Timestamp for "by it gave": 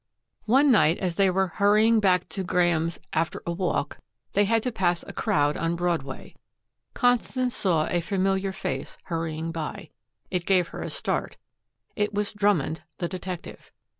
9.51-10.69